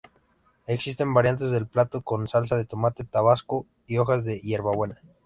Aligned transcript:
Existen 0.65 1.13
variantes 1.13 1.51
del 1.51 1.67
plato 1.67 2.01
con 2.01 2.27
salsa 2.27 2.57
de 2.57 2.65
tomate, 2.65 3.03
Tabasco 3.03 3.67
y 3.85 3.99
hojas 3.99 4.25
de 4.25 4.39
hierbabuena. 4.39 4.99